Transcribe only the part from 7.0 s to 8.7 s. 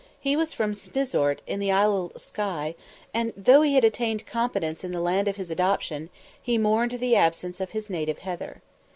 absence of his native heather.